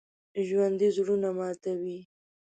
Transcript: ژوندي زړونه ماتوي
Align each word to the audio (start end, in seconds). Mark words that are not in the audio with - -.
ژوندي 0.47 0.87
زړونه 0.95 1.29
ماتوي 1.37 1.99